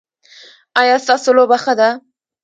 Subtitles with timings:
[0.81, 1.89] ایا ستاسو لوبه ښه ده؟